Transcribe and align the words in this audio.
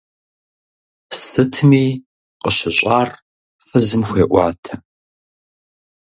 Сытми 1.19 1.83
къыщыщӀар 2.41 3.09
фызым 3.67 4.01
хуеӀуатэ. 4.07 4.73